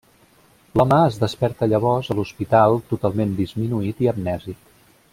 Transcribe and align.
L'home 0.79 0.97
es 1.09 1.19
desperta 1.25 1.67
llavors 1.75 2.09
a 2.09 2.17
l'hospital 2.21 2.81
totalment 2.95 3.39
disminuït 3.45 4.03
i 4.07 4.11
amnèsic. 4.17 4.69